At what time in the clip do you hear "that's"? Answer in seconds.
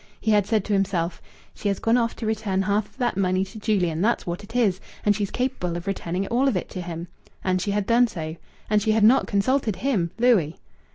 4.01-4.25